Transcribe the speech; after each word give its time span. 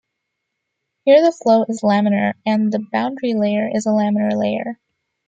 Here, 1.05 1.21
the 1.23 1.31
flow 1.31 1.63
is 1.69 1.83
laminar 1.83 2.33
and 2.43 2.71
the 2.71 2.83
boundary 2.91 3.35
layer 3.35 3.69
is 3.71 3.85
a 3.85 3.89
laminar 3.89 4.33
layer. 4.35 4.79